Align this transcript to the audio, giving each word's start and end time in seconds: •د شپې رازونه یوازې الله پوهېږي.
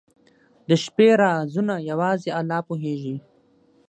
•د 0.67 0.69
شپې 0.83 1.07
رازونه 1.21 1.75
یوازې 1.89 2.29
الله 2.39 2.59
پوهېږي. 2.67 3.15